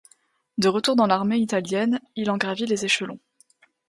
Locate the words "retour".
0.67-0.95